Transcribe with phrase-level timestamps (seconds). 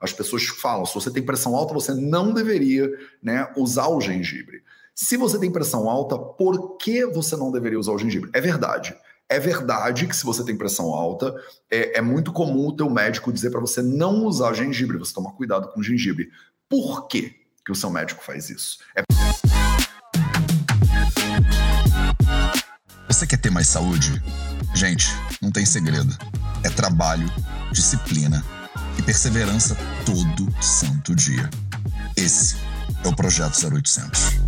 [0.00, 2.88] As pessoas falam, se você tem pressão alta, você não deveria
[3.22, 4.62] né, usar o gengibre.
[4.94, 8.30] Se você tem pressão alta, por que você não deveria usar o gengibre?
[8.32, 8.96] É verdade.
[9.28, 11.34] É verdade que se você tem pressão alta,
[11.70, 15.32] é, é muito comum o teu médico dizer para você não usar gengibre, você tomar
[15.32, 16.30] cuidado com o gengibre.
[16.68, 17.34] Por quê
[17.64, 18.78] que o seu médico faz isso?
[18.96, 19.02] É...
[23.08, 24.22] Você quer ter mais saúde?
[24.74, 25.08] Gente,
[25.42, 26.16] não tem segredo.
[26.64, 27.26] É trabalho,
[27.72, 28.44] disciplina
[28.98, 31.48] e perseverança todo santo dia.
[32.16, 32.56] Esse
[33.04, 34.38] é o Projeto 0800.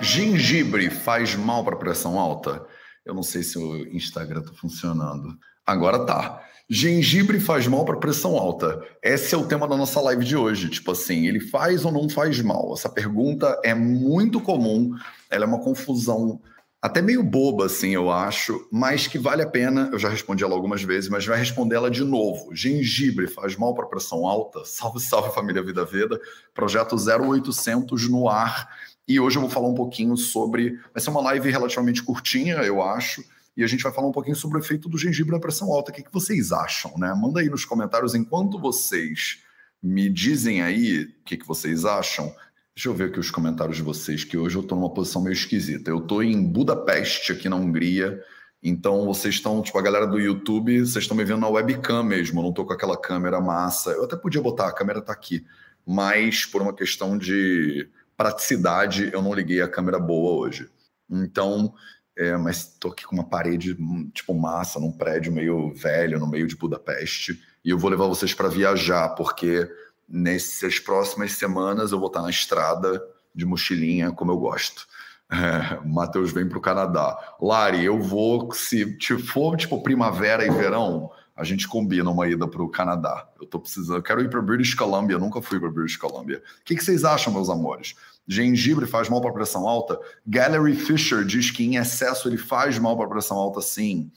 [0.00, 2.64] Gengibre faz mal para pressão alta?
[3.04, 5.36] Eu não sei se o Instagram está funcionando.
[5.66, 6.42] Agora tá.
[6.68, 8.82] Gengibre faz mal para pressão alta.
[9.02, 10.68] Esse é o tema da nossa live de hoje.
[10.68, 12.72] Tipo assim, ele faz ou não faz mal?
[12.74, 14.94] Essa pergunta é muito comum.
[15.30, 16.40] Ela é uma confusão
[16.84, 19.88] até meio boba, assim, eu acho, mas que vale a pena.
[19.90, 22.54] Eu já respondi ela algumas vezes, mas vai responder ela de novo.
[22.54, 24.62] Gengibre faz mal para pressão alta?
[24.68, 26.20] Salve, salve família Vida Veda.
[26.52, 28.68] Projeto 0800 no ar.
[29.08, 30.78] E hoje eu vou falar um pouquinho sobre.
[30.92, 33.24] Vai ser uma live relativamente curtinha, eu acho.
[33.56, 35.90] E a gente vai falar um pouquinho sobre o efeito do gengibre na pressão alta.
[35.90, 37.14] O que, que vocês acham, né?
[37.14, 39.38] Manda aí nos comentários enquanto vocês
[39.82, 42.30] me dizem aí o que, que vocês acham.
[42.76, 45.32] Deixa eu ver aqui os comentários de vocês, que hoje eu estou numa posição meio
[45.32, 45.90] esquisita.
[45.90, 48.20] Eu estou em Budapeste, aqui na Hungria.
[48.60, 52.40] Então vocês estão, tipo, a galera do YouTube, vocês estão me vendo na webcam mesmo.
[52.40, 53.90] Eu não estou com aquela câmera massa.
[53.90, 55.46] Eu até podia botar, a câmera está aqui.
[55.86, 60.68] Mas por uma questão de praticidade, eu não liguei a câmera boa hoje.
[61.08, 61.72] Então,
[62.16, 63.76] é, mas estou aqui com uma parede
[64.12, 68.34] tipo massa, num prédio meio velho, no meio de Budapeste, e eu vou levar vocês
[68.34, 69.68] para viajar, porque
[70.08, 73.02] nessas próximas semanas eu vou estar na estrada
[73.34, 74.86] de mochilinha, como eu gosto.
[75.32, 77.18] É, Matheus vem para o Canadá.
[77.40, 82.62] Lari, eu vou, se for tipo primavera e verão, a gente combina uma ida para
[82.62, 83.26] o Canadá.
[83.38, 86.42] Eu estou precisando, quero ir para British Columbia, nunca fui para British Columbia.
[86.60, 87.96] O que, que, vocês acham, meus amores?
[88.28, 89.98] Gengibre faz mal para pressão alta?
[90.26, 94.12] Gallery Fisher diz que em excesso ele faz mal para pressão alta, sim.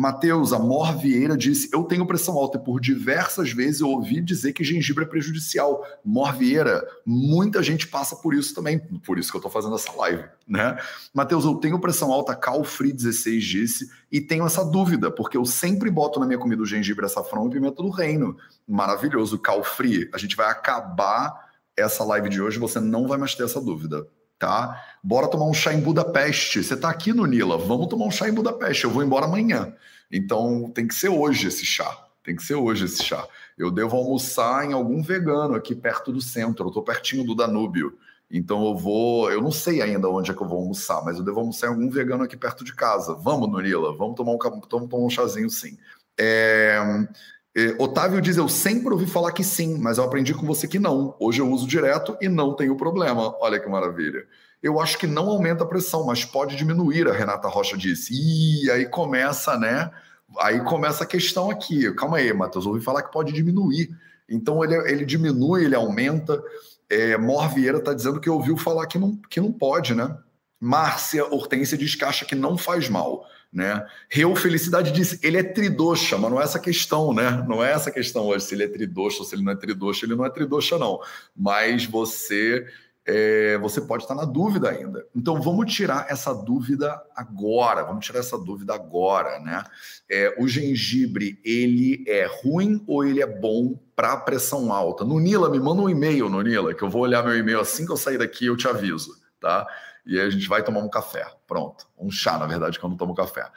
[0.00, 4.54] Matheus, Amor Vieira disse: Eu tenho pressão alta e por diversas vezes eu ouvi dizer
[4.54, 5.86] que gengibre é prejudicial.
[6.02, 9.92] Mor Vieira, muita gente passa por isso também, por isso que eu estou fazendo essa
[9.92, 10.78] live, né?
[11.12, 15.90] Matheus, eu tenho pressão alta, Calfree 16 disse, e tenho essa dúvida, porque eu sempre
[15.90, 18.38] boto na minha comida o gengibre, açafrão e pimenta do reino.
[18.66, 20.08] Maravilhoso, Calfree.
[20.14, 24.06] A gente vai acabar essa live de hoje, você não vai mais ter essa dúvida
[24.40, 24.82] tá?
[25.04, 26.64] Bora tomar um chá em Budapeste.
[26.64, 28.84] Você tá aqui no Nila, vamos tomar um chá em Budapeste.
[28.84, 29.72] Eu vou embora amanhã.
[30.10, 32.06] Então tem que ser hoje esse chá.
[32.24, 33.24] Tem que ser hoje esse chá.
[33.56, 36.66] Eu devo almoçar em algum vegano aqui perto do centro.
[36.66, 37.96] Eu tô pertinho do Danúbio.
[38.30, 41.24] Então eu vou, eu não sei ainda onde é que eu vou almoçar, mas eu
[41.24, 43.14] devo almoçar em algum vegano aqui perto de casa.
[43.14, 45.76] Vamos, Nurila, vamos tomar um, vamos tomar um chazinho sim.
[46.18, 46.78] É,
[47.56, 50.78] é, Otávio diz: Eu sempre ouvi falar que sim, mas eu aprendi com você que
[50.78, 51.16] não.
[51.18, 53.34] Hoje eu uso direto e não tenho problema.
[53.40, 54.24] Olha que maravilha.
[54.62, 58.12] Eu acho que não aumenta a pressão, mas pode diminuir, a Renata Rocha disse.
[58.12, 59.90] E aí começa, né?
[60.38, 61.92] Aí começa a questão aqui.
[61.94, 63.90] Calma aí, Matheus, ouvi falar que pode diminuir.
[64.28, 66.40] Então ele, ele diminui, ele aumenta.
[66.88, 70.16] É, Mor Vieira está dizendo que ouviu falar que não, que não pode, né?
[70.60, 73.84] Márcia Hortência diz que acha que não faz mal né?
[74.08, 77.44] Reu Felicidade disse, ele é tridoxa, mas não é essa questão, né?
[77.48, 80.06] Não é essa questão hoje, se ele é tridoxa ou se ele não é tridoxa,
[80.06, 81.00] ele não é tridoxa, não.
[81.36, 82.66] Mas você
[83.06, 85.04] é, você pode estar na dúvida ainda.
[85.14, 89.64] Então vamos tirar essa dúvida agora, vamos tirar essa dúvida agora, né?
[90.08, 95.04] É, o gengibre, ele é ruim ou ele é bom para pressão alta?
[95.04, 97.84] No Nila, me manda um e-mail, no Nila, que eu vou olhar meu e-mail assim
[97.84, 99.66] que eu sair daqui, eu te aviso, tá?
[100.06, 101.26] E aí a gente vai tomar um café.
[101.46, 101.86] Pronto.
[101.98, 103.50] Um chá, na verdade, não tomo café.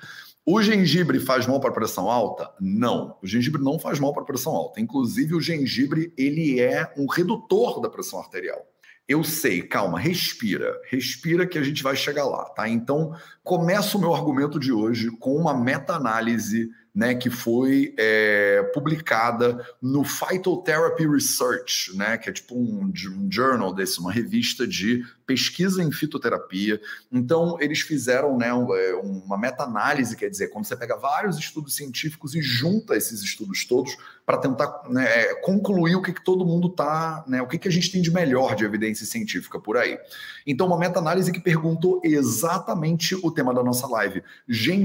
[0.45, 2.51] O gengibre faz mal para pressão alta?
[2.59, 3.17] Não.
[3.21, 4.81] O gengibre não faz mal para pressão alta.
[4.81, 8.67] Inclusive, o gengibre ele é um redutor da pressão arterial.
[9.07, 12.69] Eu sei, calma, respira, respira que a gente vai chegar lá, tá?
[12.69, 19.65] Então, começa o meu argumento de hoje com uma meta-análise né, que foi é, publicada
[19.81, 25.81] no Phytotherapy Research, né, que é tipo um, um journal desse, uma revista de pesquisa
[25.81, 26.79] em fitoterapia.
[27.11, 32.35] Então, eles fizeram né, é, uma meta-análise, quer dizer, quando você pega vários estudos científicos
[32.35, 36.67] e junta esses estudos todos para tentar né, é, concluir o que, que todo mundo
[36.67, 39.97] está, né, o que, que a gente tem de melhor de evidência científica por aí.
[40.45, 44.21] Então, uma meta-análise que perguntou exatamente o tema da nossa live: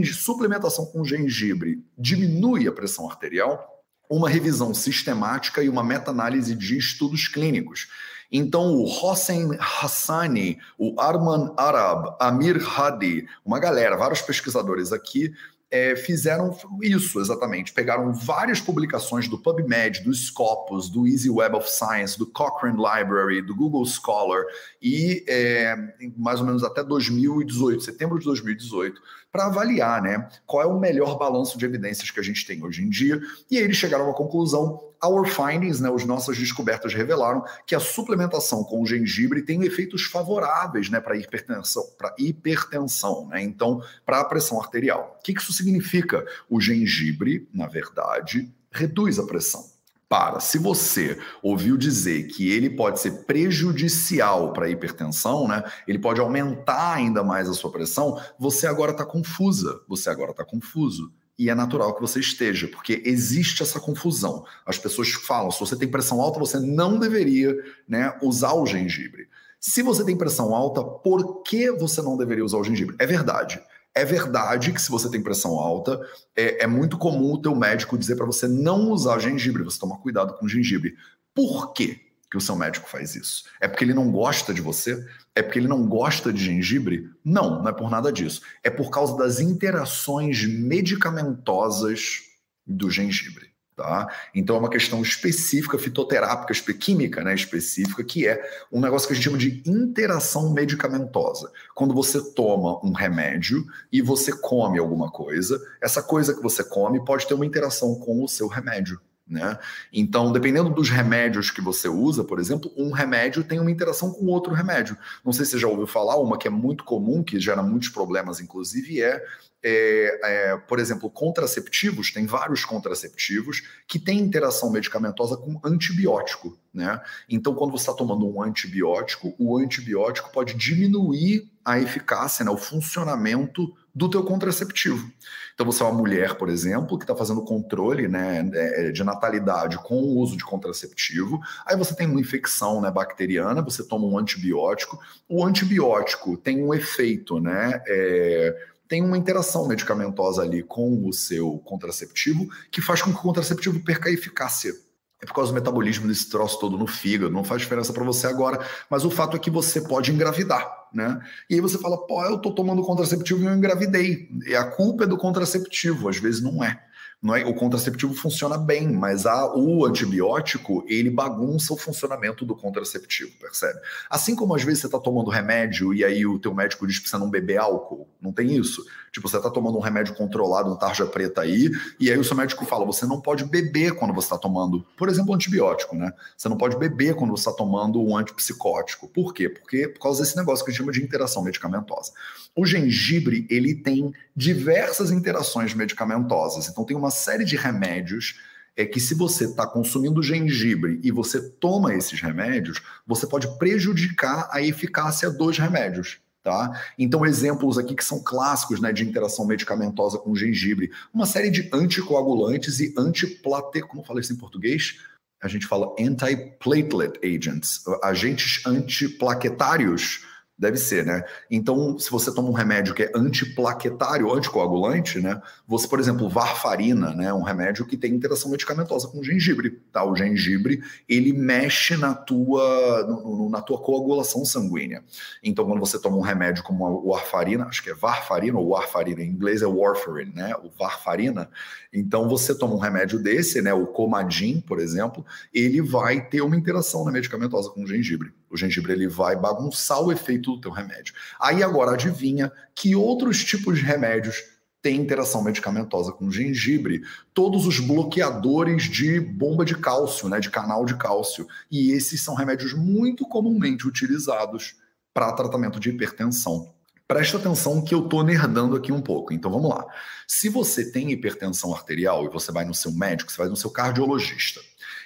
[0.05, 3.83] suplementação com gengibre diminui a pressão arterial?
[4.09, 7.89] Uma revisão sistemática e uma meta-análise de estudos clínicos.
[8.31, 15.33] Então, o Hossein Hassani, o Arman Arab, Amir Hadi, uma galera, vários pesquisadores aqui,
[15.71, 17.73] é, fizeram isso exatamente.
[17.73, 23.43] Pegaram várias publicações do PubMed, do Scopus, do Easy Web of Science, do Cochrane Library,
[23.43, 24.45] do Google Scholar
[24.81, 25.77] e é,
[26.17, 31.19] mais ou menos até 2018, setembro de 2018, para avaliar né, qual é o melhor
[31.19, 33.21] balanço de evidências que a gente tem hoje em dia.
[33.51, 37.81] E aí eles chegaram à conclusão Our findings, né, as nossas descobertas revelaram que a
[37.81, 43.41] suplementação com gengibre tem efeitos favoráveis né, para hipertensão, para hipertensão, né?
[43.41, 45.17] Então, para a pressão arterial.
[45.21, 46.27] O que isso significa?
[46.51, 49.78] O gengibre, na verdade, reduz a pressão.
[50.09, 55.63] Para, se você ouviu dizer que ele pode ser prejudicial para a hipertensão, né?
[55.87, 60.45] Ele pode aumentar ainda mais a sua pressão, você agora está confusa, você agora está
[60.45, 64.45] confuso e é natural que você esteja, porque existe essa confusão.
[64.67, 67.55] As pessoas falam, se você tem pressão alta, você não deveria
[67.87, 69.29] né, usar o gengibre.
[69.61, 72.97] Se você tem pressão alta, por que você não deveria usar o gengibre?
[72.99, 73.61] É verdade.
[73.99, 76.01] É verdade que se você tem pressão alta,
[76.37, 79.99] é, é muito comum o teu médico dizer para você não usar gengibre, você tomar
[79.99, 80.95] cuidado com gengibre.
[81.35, 82.01] Por quê?
[82.31, 83.45] que o seu médico faz isso?
[83.59, 85.03] É porque ele não gosta de você?
[85.35, 87.09] É porque ele não gosta de gengibre?
[87.25, 88.43] Não, não é por nada disso.
[88.63, 92.21] É por causa das interações medicamentosas
[92.67, 93.51] do gengibre.
[93.79, 94.13] Tá?
[94.35, 98.43] Então é uma questão específica, fitoterápica, química né, específica, que é
[98.73, 101.53] um negócio que a gente chama de interação medicamentosa.
[101.77, 107.05] Quando você toma um remédio e você come alguma coisa, essa coisa que você come
[107.05, 109.01] pode ter uma interação com o seu remédio.
[109.29, 109.57] Né?
[109.93, 114.27] Então, dependendo dos remédios que você usa, por exemplo, um remédio tem uma interação com
[114.27, 114.97] outro remédio.
[115.25, 117.91] Não sei se você já ouviu falar, uma que é muito comum, que gera muitos
[117.91, 119.23] problemas, inclusive, é,
[119.63, 122.13] é, é por exemplo, contraceptivos.
[122.13, 126.59] Tem vários contraceptivos que têm interação medicamentosa com antibiótico.
[126.73, 127.01] Né?
[127.29, 132.57] Então, quando você está tomando um antibiótico, o antibiótico pode diminuir a eficácia, né, o
[132.57, 135.11] funcionamento do teu contraceptivo.
[135.53, 139.77] Então você é uma mulher, por exemplo, que está fazendo controle né, é, de natalidade
[139.79, 141.41] com o uso de contraceptivo.
[141.67, 144.99] Aí você tem uma infecção né, bacteriana, você toma um antibiótico.
[145.29, 147.83] O antibiótico tem um efeito, né?
[147.87, 148.57] É,
[148.89, 153.81] tem uma interação medicamentosa ali com o seu contraceptivo que faz com que o contraceptivo
[153.85, 154.73] perca a eficácia
[155.21, 158.27] é por causa do metabolismo desse troço todo no fígado, não faz diferença para você
[158.29, 160.65] agora, mas o fato é que você pode engravidar,
[160.95, 161.21] né?
[161.51, 164.29] E aí você fala, pô, eu tô tomando contraceptivo e eu engravidei.
[164.47, 166.81] E a culpa é do contraceptivo, às vezes não é.
[167.21, 172.55] Não é, o contraceptivo funciona bem, mas a, o antibiótico ele bagunça o funcionamento do
[172.55, 173.81] contraceptivo, percebe?
[174.09, 177.09] Assim como às vezes você está tomando remédio e aí o teu médico diz que
[177.09, 178.85] você não beber álcool, não tem isso.
[179.11, 182.37] Tipo, você está tomando um remédio controlado, um tarja preta aí, e aí o seu
[182.37, 186.13] médico fala, você não pode beber quando você está tomando, por exemplo, um antibiótico, né?
[186.37, 189.09] Você não pode beber quando você está tomando um antipsicótico.
[189.09, 189.49] Por quê?
[189.49, 192.13] Porque por causa desse negócio que a gente chama de interação medicamentosa.
[192.55, 196.69] O gengibre, ele tem diversas interações medicamentosas.
[196.69, 198.41] Então tem uma série de remédios
[198.77, 204.49] é que se você está consumindo gengibre e você toma esses remédios, você pode prejudicar
[204.53, 206.21] a eficácia dos remédios.
[206.45, 206.81] Tá?
[206.97, 211.69] Então, exemplos aqui que são clássicos né, de interação medicamentosa com gengibre, uma série de
[211.73, 215.01] anticoagulantes e antiplate, como fala isso em português?
[215.43, 220.28] A gente fala antiplatelet agents, agentes antiplaquetários
[220.59, 221.23] Deve ser, né?
[221.49, 225.41] Então, se você toma um remédio que é antiplaquetário, anticoagulante, né?
[225.69, 227.33] Você, por exemplo, varfarina, né?
[227.33, 230.05] Um remédio que tem interação medicamentosa com o gengibre, tá?
[230.05, 235.05] O gengibre, ele mexe na tua, no, na tua coagulação sanguínea.
[235.45, 239.23] Então, quando você toma um remédio como o warfarina, acho que é varfarina ou warfarina,
[239.23, 240.57] em inglês é warfarin, né?
[240.57, 241.49] O varfarina.
[241.93, 243.73] Então, você toma um remédio desse, né?
[243.73, 248.33] O Comadin, por exemplo, ele vai ter uma interação na medicamentosa com o gengibre.
[248.51, 251.15] O gengibre ele vai bagunçar o efeito do teu remédio.
[251.41, 254.43] Aí agora adivinha que outros tipos de remédios
[254.81, 257.03] têm interação medicamentosa com o gengibre?
[257.35, 261.47] Todos os bloqueadores de bomba de cálcio, né, de canal de cálcio.
[261.71, 264.77] E esses são remédios muito comumente utilizados
[265.13, 266.73] para tratamento de hipertensão.
[267.09, 269.33] Presta atenção que eu estou nerdando aqui um pouco.
[269.33, 269.87] Então vamos lá.
[270.27, 273.71] Se você tem hipertensão arterial e você vai no seu médico, você vai no seu
[273.71, 274.61] cardiologista.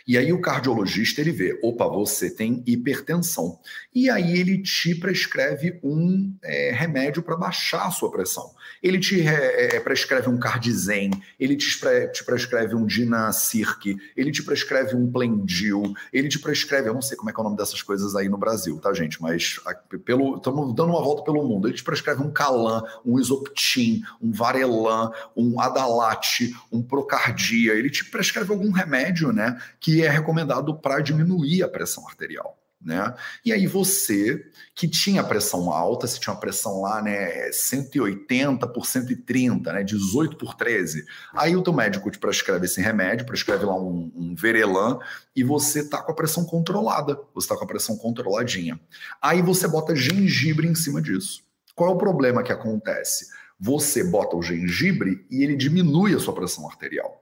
[0.07, 3.59] E aí o cardiologista ele vê, opa, você tem hipertensão.
[3.95, 8.53] E aí ele te prescreve um é, remédio para baixar a sua pressão.
[8.83, 11.79] Ele te é, é prescreve um Cardizen, ele te,
[12.13, 17.17] te prescreve um Dinacirc, ele te prescreve um Plendil, ele te prescreve, eu não sei
[17.17, 19.21] como é que é o nome dessas coisas aí no Brasil, tá, gente?
[19.23, 19.61] Mas
[19.95, 21.69] estamos dando uma volta pelo mundo.
[21.69, 27.75] Ele te prescreve um Calan, um Isoptim, um Varelan, um Adalate, um Procardia.
[27.75, 29.61] Ele te prescreve algum remédio, né,
[29.93, 32.59] que é recomendado para diminuir a pressão arterial.
[32.81, 33.15] né?
[33.45, 34.43] E aí você
[34.75, 40.37] que tinha pressão alta, se tinha uma pressão lá, né, 180 por 130, né, 18
[40.37, 44.99] por 13, aí o teu médico te prescreve esse remédio, prescreve lá um, um Verelan
[45.37, 48.81] e você tá com a pressão controlada, você tá com a pressão controladinha.
[49.21, 51.43] Aí você bota gengibre em cima disso.
[51.77, 53.27] Qual é o problema que acontece?
[53.61, 57.22] Você bota o gengibre e ele diminui a sua pressão arterial.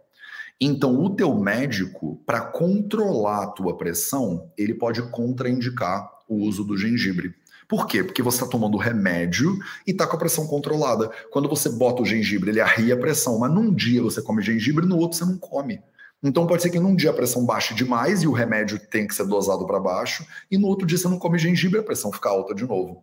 [0.60, 6.76] Então, o teu médico, para controlar a tua pressão, ele pode contraindicar o uso do
[6.76, 7.34] gengibre.
[7.66, 8.02] Por quê?
[8.02, 11.10] Porque você está tomando remédio e está com a pressão controlada.
[11.30, 14.84] Quando você bota o gengibre, ele arria a pressão, mas num dia você come gengibre,
[14.84, 15.80] no outro você não come.
[16.22, 19.14] Então pode ser que num dia a pressão baixe demais e o remédio tem que
[19.14, 22.28] ser dosado para baixo, e no outro dia você não come gengibre a pressão fica
[22.28, 23.02] alta de novo.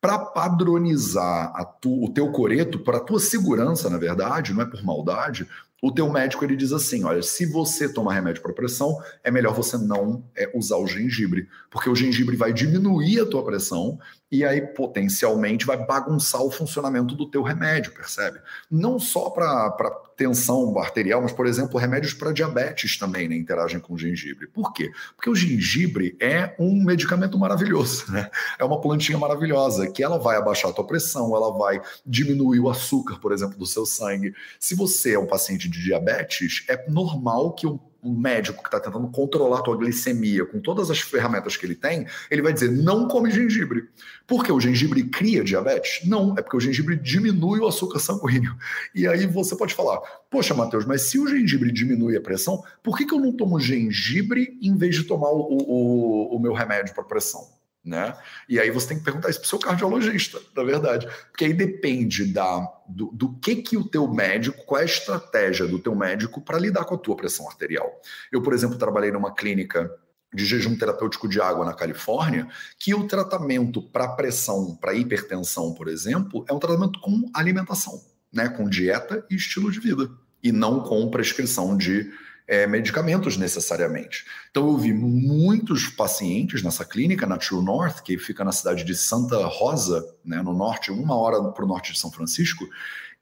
[0.00, 4.82] Para padronizar tu, o teu coreto, para a tua segurança, na verdade, não é por
[4.82, 5.46] maldade,
[5.84, 9.54] o teu médico ele diz assim, olha, se você tomar remédio para pressão, é melhor
[9.54, 13.98] você não é, usar o gengibre, porque o gengibre vai diminuir a tua pressão
[14.30, 18.40] e aí potencialmente vai bagunçar o funcionamento do teu remédio, percebe?
[18.70, 19.70] Não só para
[20.16, 24.46] tensão arterial, mas, por exemplo, remédios para diabetes também né, interagem com o gengibre.
[24.46, 24.90] Por quê?
[25.16, 28.30] Porque o gengibre é um medicamento maravilhoso, né?
[28.58, 32.68] É uma plantinha maravilhosa que ela vai abaixar a tua pressão, ela vai diminuir o
[32.68, 34.34] açúcar, por exemplo, do seu sangue.
[34.58, 38.78] Se você é um paciente de diabetes, é normal que o um médico que está
[38.78, 42.70] tentando controlar a tua glicemia com todas as ferramentas que ele tem, ele vai dizer
[42.70, 43.88] não come gengibre.
[44.26, 46.06] Por que o gengibre cria diabetes?
[46.06, 48.54] Não, é porque o gengibre diminui o açúcar sanguíneo.
[48.94, 52.96] E aí você pode falar, poxa, Matheus, mas se o gengibre diminui a pressão, por
[52.96, 56.94] que, que eu não tomo gengibre em vez de tomar o, o, o meu remédio
[56.94, 57.53] para pressão?
[57.84, 58.16] Né?
[58.48, 61.52] E aí você tem que perguntar isso para o seu cardiologista, na verdade, porque aí
[61.52, 65.94] depende da, do, do, que que o teu médico, qual é a estratégia do teu
[65.94, 68.00] médico para lidar com a tua pressão arterial.
[68.32, 69.90] Eu, por exemplo, trabalhei numa clínica
[70.32, 72.48] de jejum terapêutico de água na Califórnia,
[72.78, 78.48] que o tratamento para pressão, para hipertensão, por exemplo, é um tratamento com alimentação, né?
[78.48, 80.10] Com dieta e estilo de vida,
[80.42, 82.10] e não com prescrição de
[82.46, 84.24] é, medicamentos necessariamente.
[84.50, 88.94] Então eu vi muitos pacientes nessa clínica, na True North, que fica na cidade de
[88.94, 92.66] Santa Rosa, né, no norte, uma hora para o norte de São Francisco,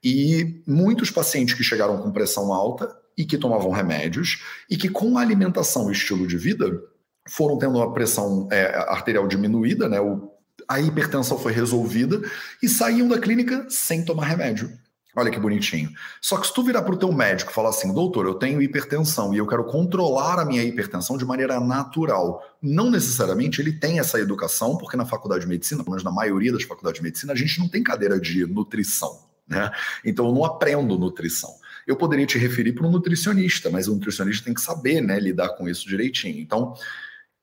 [0.03, 5.17] e muitos pacientes que chegaram com pressão alta e que tomavam remédios, e que com
[5.17, 6.81] alimentação e estilo de vida
[7.29, 10.29] foram tendo a pressão é, arterial diminuída, né, o,
[10.67, 12.21] a hipertensão foi resolvida
[12.61, 14.71] e saíam da clínica sem tomar remédio.
[15.15, 15.91] Olha que bonitinho.
[16.19, 18.61] Só que se tu virar para o teu médico e falar assim, doutor, eu tenho
[18.61, 22.43] hipertensão e eu quero controlar a minha hipertensão de maneira natural.
[22.61, 26.51] Não necessariamente ele tem essa educação, porque na faculdade de medicina, pelo menos na maioria
[26.51, 29.19] das faculdades de medicina, a gente não tem cadeira de nutrição.
[29.47, 29.69] Né?
[30.03, 31.51] Então eu não aprendo nutrição.
[31.85, 35.49] Eu poderia te referir para um nutricionista, mas o nutricionista tem que saber né, lidar
[35.49, 36.39] com isso direitinho.
[36.39, 36.73] Então,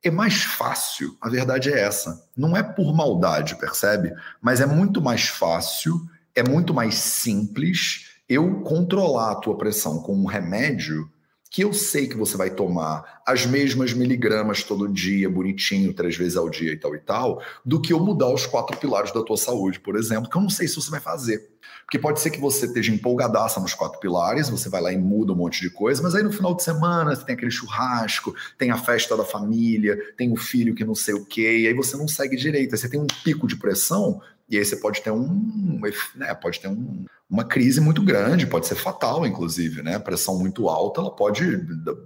[0.02, 2.26] é mais fácil, a verdade é essa.
[2.34, 4.12] Não é por maldade, percebe?
[4.40, 6.00] Mas é muito mais fácil
[6.34, 11.10] é muito mais simples eu controlar a tua pressão com um remédio
[11.50, 16.36] que eu sei que você vai tomar as mesmas miligramas todo dia, bonitinho, três vezes
[16.36, 19.36] ao dia e tal e tal, do que eu mudar os quatro pilares da tua
[19.36, 21.50] saúde, por exemplo, que eu não sei se você vai fazer.
[21.82, 25.32] Porque pode ser que você esteja empolgadaça nos quatro pilares, você vai lá e muda
[25.32, 28.70] um monte de coisa, mas aí no final de semana você tem aquele churrasco, tem
[28.70, 31.96] a festa da família, tem o filho que não sei o quê, e aí você
[31.96, 32.72] não segue direito.
[32.72, 34.20] Aí você tem um pico de pressão
[34.50, 35.80] e aí você pode ter um,
[36.16, 40.00] né, pode ter um, uma crise muito grande, pode ser fatal, inclusive, né?
[40.00, 41.58] Pressão muito alta, ela pode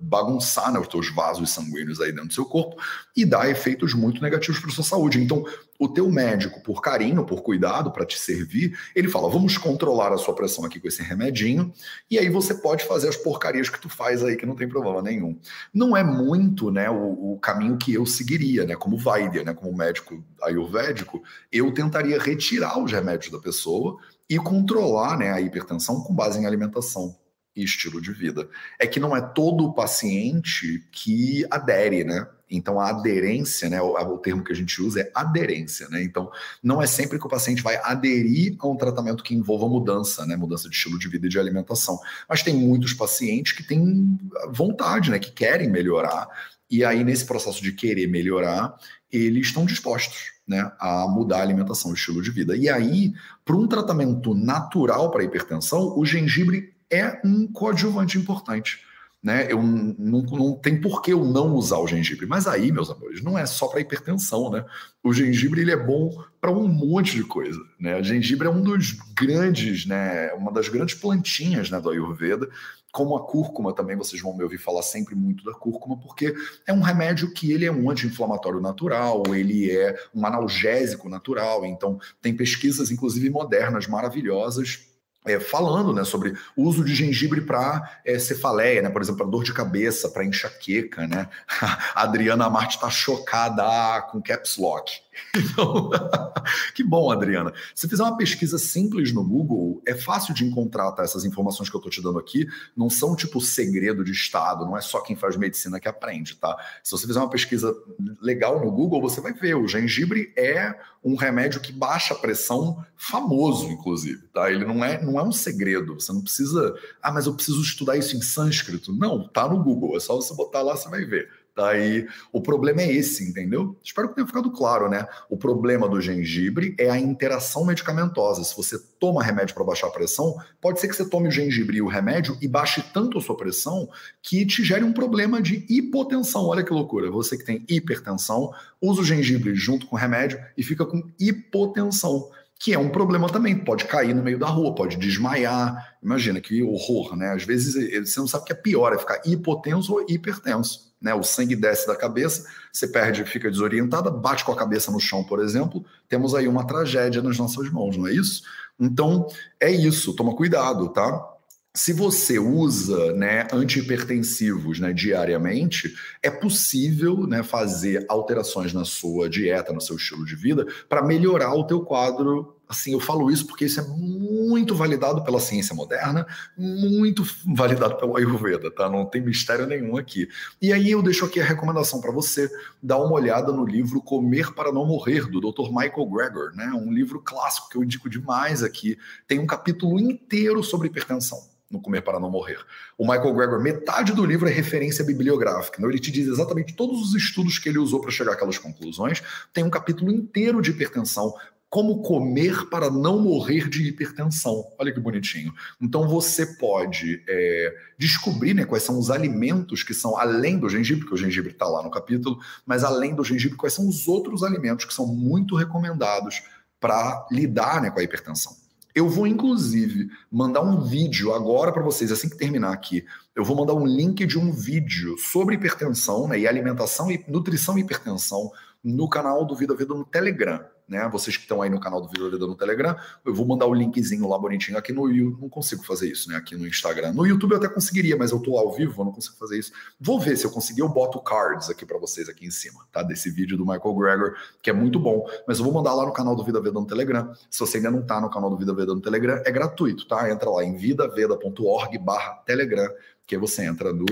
[0.03, 2.77] bagunçar né, os teus vasos sanguíneos aí dentro do seu corpo
[3.17, 5.23] e dar efeitos muito negativos para sua saúde.
[5.23, 5.43] Então,
[5.79, 10.19] o teu médico, por carinho, por cuidado, para te servir, ele fala: vamos controlar a
[10.19, 11.73] sua pressão aqui com esse remedinho,
[12.11, 15.01] e aí você pode fazer as porcarias que tu faz aí, que não tem problema
[15.01, 15.39] nenhum.
[15.73, 18.77] Não é muito né, o, o caminho que eu seguiria, né?
[18.77, 19.55] Como Vaidya, né?
[19.55, 23.99] Como médico ayurvédico, eu tentaria retirar os remédios da pessoa
[24.29, 27.17] e controlar né, a hipertensão com base em alimentação
[27.57, 28.49] e estilo de vida.
[28.79, 32.27] É que não é todo paciente que adere, né?
[32.51, 36.03] Então a aderência, né, o, o, termo que a gente usa é aderência, né?
[36.03, 36.31] Então
[36.63, 40.37] não é sempre que o paciente vai aderir a um tratamento que envolva mudança, né,
[40.37, 41.99] mudança de estilo de vida e de alimentação.
[42.29, 44.19] Mas tem muitos pacientes que têm
[44.51, 46.29] vontade, né, que querem melhorar
[46.71, 48.75] e aí nesse processo de querer melhorar,
[49.17, 52.57] eles estão dispostos né, a mudar a alimentação, o estilo de vida.
[52.57, 58.81] E aí, para um tratamento natural para hipertensão, o gengibre é um coadjuvante importante.
[59.25, 59.51] Né?
[59.51, 62.27] Eu não, não tem por que eu não usar o gengibre.
[62.27, 64.63] Mas aí, meus amores, não é só para hipertensão, né?
[65.03, 67.99] O gengibre ele é bom para um monte de coisa, né?
[67.99, 70.31] O gengibre é um dos grandes, né?
[70.35, 72.51] Uma das grandes plantinhas, né, do Ayurveda
[72.93, 76.33] como a cúrcuma também, vocês vão me ouvir falar sempre muito da cúrcuma, porque
[76.65, 81.99] é um remédio que ele é um anti-inflamatório natural, ele é um analgésico natural, então
[82.23, 84.94] tem pesquisas, inclusive modernas, maravilhosas,
[85.25, 89.31] é, falando né, sobre o uso de gengibre para é, cefaleia, né, por exemplo, para
[89.31, 91.07] dor de cabeça, para enxaqueca.
[91.07, 91.29] Né?
[91.95, 95.04] A Adriana Marte está chocada com caps lock.
[95.35, 95.91] Então,
[96.75, 97.53] que bom, Adriana.
[97.75, 101.03] Se fizer uma pesquisa simples no Google, é fácil de encontrar tá?
[101.03, 102.47] essas informações que eu estou te dando aqui.
[102.77, 106.57] Não são tipo segredo de Estado, não é só quem faz medicina que aprende, tá?
[106.83, 107.75] Se você fizer uma pesquisa
[108.21, 109.55] legal no Google, você vai ver.
[109.55, 114.51] O gengibre é um remédio que baixa a pressão, famoso, inclusive, tá?
[114.51, 115.95] Ele não é, não é um segredo.
[115.95, 116.75] Você não precisa.
[117.03, 118.93] Ah, mas eu preciso estudar isso em sânscrito.
[118.93, 119.97] Não, tá no Google.
[119.97, 121.29] É só você botar lá, você vai ver.
[121.57, 123.77] Daí, o problema é esse, entendeu?
[123.83, 125.07] Espero que tenha ficado claro, né?
[125.31, 128.43] O problema do gengibre é a interação medicamentosa.
[128.43, 131.77] Se você toma remédio para baixar a pressão, pode ser que você tome o gengibre
[131.77, 133.89] e o remédio e baixe tanto a sua pressão
[134.21, 136.45] que te gere um problema de hipotensão.
[136.47, 137.09] Olha que loucura.
[137.09, 142.31] Você que tem hipertensão, usa o gengibre junto com o remédio e fica com hipotensão
[142.65, 143.59] que é um problema também.
[143.59, 145.97] Pode cair no meio da rua, pode desmaiar.
[146.03, 147.33] Imagina que horror, né?
[147.33, 147.75] Às vezes
[148.09, 151.15] você não sabe o que é pior, é ficar hipotenso ou hipertenso né?
[151.15, 155.23] O sangue desce da cabeça, você perde, fica desorientada, bate com a cabeça no chão,
[155.23, 155.85] por exemplo.
[156.09, 158.43] Temos aí uma tragédia nas nossas mãos, não é isso?
[158.81, 159.29] Então,
[159.61, 161.31] é isso, toma cuidado, tá?
[161.77, 165.93] Se você usa né, antihipertensivos né, diariamente,
[166.23, 171.53] é possível né, fazer alterações na sua dieta, no seu estilo de vida, para melhorar
[171.53, 176.27] o teu quadro assim, eu falo isso porque isso é muito validado pela ciência moderna,
[176.57, 178.89] muito validado pelo Ayurveda, tá?
[178.89, 180.29] Não tem mistério nenhum aqui.
[180.61, 182.51] E aí eu deixo aqui a recomendação para você
[182.83, 185.69] dar uma olhada no livro Comer para não morrer do Dr.
[185.69, 186.73] Michael Greger, né?
[186.75, 188.97] Um livro clássico que eu indico demais aqui.
[189.27, 192.59] Tem um capítulo inteiro sobre hipertensão no Comer para Não Morrer.
[192.97, 195.77] O Michael Greger, metade do livro é referência bibliográfica.
[195.79, 199.23] Então ele te diz exatamente todos os estudos que ele usou para chegar àquelas conclusões.
[199.53, 201.35] Tem um capítulo inteiro de hipertensão,
[201.75, 204.65] como comer para não morrer de hipertensão.
[204.79, 205.53] Olha que bonitinho.
[205.83, 211.01] Então você pode é, descobrir né, quais são os alimentos que são além do gengibre,
[211.01, 214.45] porque o gengibre está lá no capítulo, mas além do gengibre, quais são os outros
[214.45, 216.45] alimentos que são muito recomendados
[216.79, 218.53] para lidar né, com a hipertensão.
[218.95, 223.05] Eu vou, inclusive, mandar um vídeo agora para vocês, assim que terminar aqui.
[223.35, 227.77] Eu vou mandar um link de um vídeo sobre hipertensão né, e alimentação e nutrição
[227.77, 228.53] e hipertensão
[228.85, 231.09] no canal do Vida Vida no Telegram né?
[231.11, 234.29] Vocês que estão aí no canal do Vida no Telegram, eu vou mandar o linkzinho
[234.29, 235.43] lá bonitinho aqui no YouTube.
[235.43, 236.37] Não consigo fazer isso, né?
[236.37, 237.13] Aqui no Instagram.
[237.13, 239.73] No YouTube eu até conseguiria, mas eu tô ao vivo, eu não consigo fazer isso.
[240.01, 243.03] Vou ver se eu conseguir, eu boto cards aqui para vocês aqui em cima, tá?
[243.03, 245.27] Desse vídeo do Michael Gregor, que é muito bom.
[245.47, 247.33] Mas eu vou mandar lá no canal do Vida Veda no Telegram.
[247.51, 250.31] Se você ainda não tá no canal do Vida Veda no Telegram, é gratuito, tá?
[250.31, 252.89] Entra lá em vidaveda.org barra Telegram,
[253.27, 254.07] que aí você entra no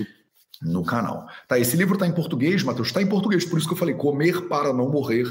[0.63, 1.27] no canal.
[1.49, 3.95] Tá, esse livro está em português, Matheus, está em português, por isso que eu falei
[3.95, 5.27] Comer para não morrer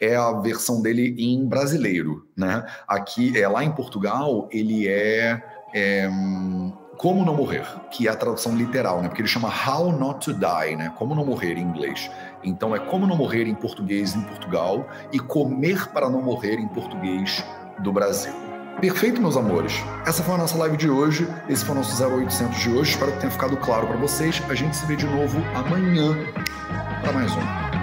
[0.00, 2.64] é a versão dele em brasileiro, né?
[2.86, 5.42] Aqui, é lá em Portugal, ele é,
[5.74, 6.08] é
[6.98, 9.08] Como não morrer, que é a tradução literal, né?
[9.08, 10.92] Porque ele chama How Not to Die, né?
[10.96, 12.10] Como não morrer em inglês.
[12.44, 16.68] Então é Como não morrer em português em Portugal e Comer para não morrer em
[16.68, 17.42] português
[17.82, 18.55] do Brasil.
[18.80, 19.72] Perfeito, meus amores.
[20.06, 21.26] Essa foi a nossa live de hoje.
[21.48, 22.90] Esse foi o nosso 0800 de hoje.
[22.90, 24.42] Espero que tenha ficado claro para vocês.
[24.50, 26.14] A gente se vê de novo amanhã
[27.02, 27.75] para mais um.